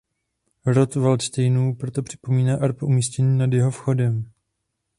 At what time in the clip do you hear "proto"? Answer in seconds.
1.75-2.03